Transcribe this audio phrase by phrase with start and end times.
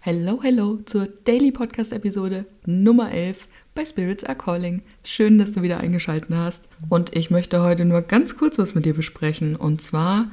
[0.00, 4.82] Hello, hello zur Daily Podcast Episode Nummer 11 bei Spirits Are Calling.
[5.04, 6.62] Schön, dass du wieder eingeschaltet hast.
[6.88, 9.56] Und ich möchte heute nur ganz kurz was mit dir besprechen.
[9.56, 10.30] Und zwar,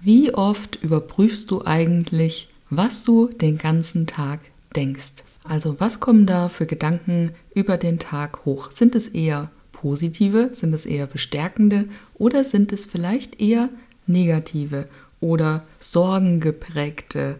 [0.00, 4.40] wie oft überprüfst du eigentlich, was du den ganzen Tag
[4.76, 5.24] denkst?
[5.44, 8.70] Also, was kommen da für Gedanken über den Tag hoch?
[8.70, 11.88] Sind es eher positive, sind es eher bestärkende
[12.18, 13.70] oder sind es vielleicht eher
[14.06, 14.88] negative
[15.20, 17.38] oder sorgengeprägte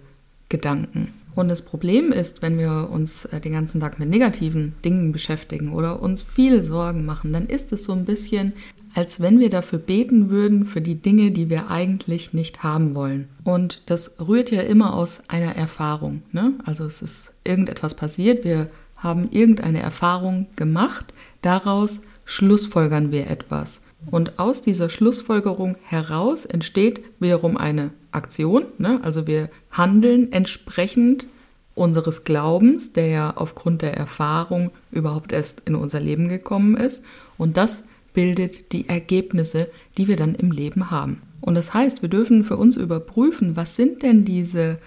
[0.48, 1.20] Gedanken?
[1.34, 5.72] Und das Problem ist, wenn wir uns äh, den ganzen Tag mit negativen Dingen beschäftigen
[5.72, 8.52] oder uns viele Sorgen machen, dann ist es so ein bisschen,
[8.95, 13.28] als wenn wir dafür beten würden für die Dinge, die wir eigentlich nicht haben wollen.
[13.45, 16.22] Und das rührt ja immer aus einer Erfahrung.
[16.32, 16.55] Ne?
[16.64, 23.83] Also es ist irgendetwas passiert, wir haben irgendeine Erfahrung gemacht, daraus schlussfolgern wir etwas.
[24.06, 28.64] Und aus dieser Schlussfolgerung heraus entsteht wiederum eine Aktion.
[28.78, 29.00] Ne?
[29.02, 31.27] Also wir handeln entsprechend
[31.74, 37.05] unseres Glaubens, der ja aufgrund der Erfahrung überhaupt erst in unser Leben gekommen ist.
[37.38, 41.22] Und das bildet die Ergebnisse, die wir dann im Leben haben.
[41.41, 44.78] Und das heißt, wir dürfen für uns überprüfen, was sind denn diese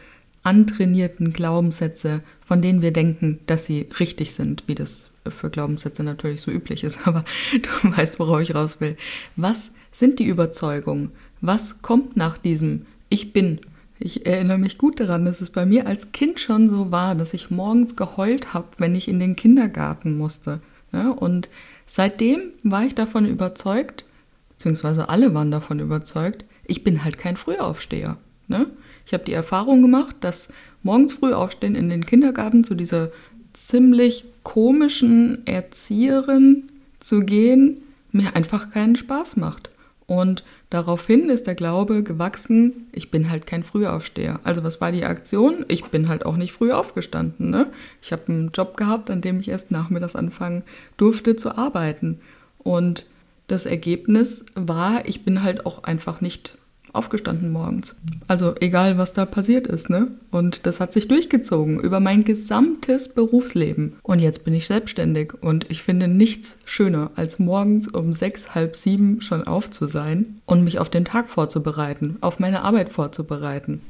[0.44, 6.42] antrainierten Glaubenssätze, von denen wir denken, dass sie richtig sind, wie das für Glaubenssätze natürlich
[6.42, 8.98] so üblich ist, aber du weißt, worauf ich raus will.
[9.36, 11.12] Was sind die Überzeugungen?
[11.42, 13.60] Was kommt nach diesem Ich bin?
[14.00, 17.34] Ich erinnere mich gut daran, dass es bei mir als Kind schon so war, dass
[17.34, 20.60] ich morgens geheult habe, wenn ich in den Kindergarten musste.
[20.92, 21.48] Ja, und
[21.86, 24.06] seitdem war ich davon überzeugt,
[24.50, 28.18] beziehungsweise alle waren davon überzeugt, ich bin halt kein Frühaufsteher.
[28.48, 28.68] Ne?
[29.06, 30.50] Ich habe die Erfahrung gemacht, dass
[30.82, 33.12] morgens früh aufstehen in den Kindergarten zu dieser
[33.54, 36.64] ziemlich komischen Erzieherin
[37.00, 39.70] zu gehen, mir einfach keinen Spaß macht.
[40.06, 44.40] Und daraufhin ist der Glaube gewachsen, ich bin halt kein Frühaufsteher.
[44.44, 45.66] Also was war die Aktion?
[45.70, 47.50] Ich bin halt auch nicht früh aufgestanden.
[47.50, 47.68] Ne?
[48.02, 50.64] Ich habe einen Job gehabt, an dem ich erst nachmittags anfangen
[50.98, 52.20] durfte zu arbeiten.
[52.60, 53.06] Und
[53.48, 56.58] das Ergebnis war, ich bin halt auch einfach nicht
[56.94, 57.96] aufgestanden morgens.
[58.28, 60.10] Also egal, was da passiert ist, ne?
[60.32, 63.96] Und das hat sich durchgezogen über mein gesamtes Berufsleben.
[64.04, 68.76] Und jetzt bin ich selbstständig und ich finde nichts schöner, als morgens um sechs, halb
[68.76, 73.82] sieben schon auf zu sein und mich auf den Tag vorzubereiten, auf meine Arbeit vorzubereiten.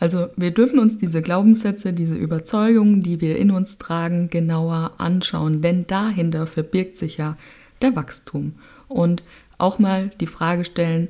[0.00, 5.60] Also wir dürfen uns diese Glaubenssätze, diese Überzeugungen, die wir in uns tragen, genauer anschauen,
[5.60, 7.36] denn dahinter verbirgt sich ja
[7.82, 8.54] der Wachstum.
[8.86, 9.22] Und
[9.58, 11.08] auch mal die Frage stellen,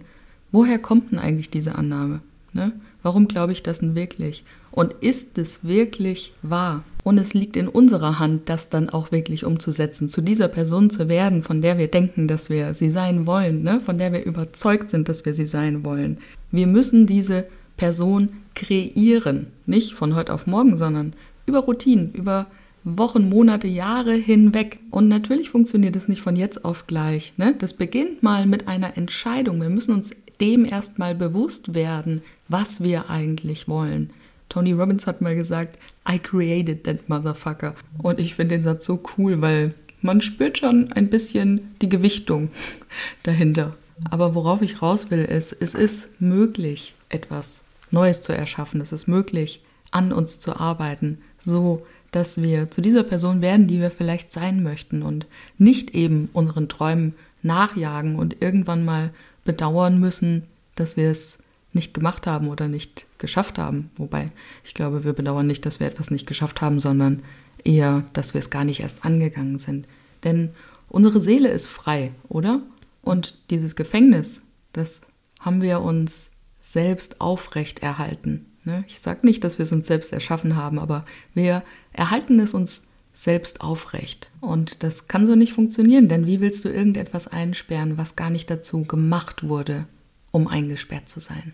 [0.50, 2.20] Woher kommt denn eigentlich diese Annahme?
[2.52, 2.72] Ne?
[3.02, 4.44] Warum glaube ich das denn wirklich?
[4.70, 6.84] Und ist es wirklich wahr?
[7.04, 11.08] Und es liegt in unserer Hand, das dann auch wirklich umzusetzen, zu dieser Person zu
[11.08, 13.80] werden, von der wir denken, dass wir sie sein wollen, ne?
[13.80, 16.18] von der wir überzeugt sind, dass wir sie sein wollen.
[16.50, 21.14] Wir müssen diese Person kreieren, nicht von heute auf morgen, sondern
[21.46, 22.46] über Routinen, über
[22.84, 24.80] Wochen, Monate, Jahre hinweg.
[24.90, 27.32] Und natürlich funktioniert es nicht von jetzt auf gleich.
[27.36, 27.54] Ne?
[27.58, 29.60] Das beginnt mal mit einer Entscheidung.
[29.60, 30.10] Wir müssen uns
[30.40, 34.12] dem erstmal bewusst werden, was wir eigentlich wollen.
[34.48, 35.78] Tony Robbins hat mal gesagt,
[36.08, 37.74] I created that motherfucker.
[38.02, 42.50] Und ich finde den Satz so cool, weil man spürt schon ein bisschen die Gewichtung
[43.24, 43.76] dahinter.
[44.10, 48.80] Aber worauf ich raus will, ist, es ist möglich, etwas Neues zu erschaffen.
[48.80, 53.80] Es ist möglich, an uns zu arbeiten, so dass wir zu dieser Person werden, die
[53.80, 55.26] wir vielleicht sein möchten und
[55.58, 59.10] nicht eben unseren Träumen nachjagen und irgendwann mal
[59.48, 60.42] bedauern müssen,
[60.76, 61.38] dass wir es
[61.72, 63.90] nicht gemacht haben oder nicht geschafft haben.
[63.96, 64.30] Wobei
[64.62, 67.22] ich glaube, wir bedauern nicht, dass wir etwas nicht geschafft haben, sondern
[67.64, 69.88] eher, dass wir es gar nicht erst angegangen sind.
[70.22, 70.50] Denn
[70.90, 72.60] unsere Seele ist frei, oder?
[73.00, 74.42] Und dieses Gefängnis,
[74.74, 75.00] das
[75.40, 76.30] haben wir uns
[76.60, 78.44] selbst aufrecht erhalten.
[78.64, 78.84] Ne?
[78.86, 81.62] Ich sage nicht, dass wir es uns selbst erschaffen haben, aber wir
[81.94, 82.82] erhalten es uns
[83.18, 84.30] selbst aufrecht.
[84.40, 88.48] Und das kann so nicht funktionieren, denn wie willst du irgendetwas einsperren, was gar nicht
[88.48, 89.86] dazu gemacht wurde,
[90.30, 91.52] um eingesperrt zu sein?